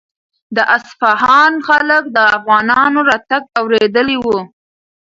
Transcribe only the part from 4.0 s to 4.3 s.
و.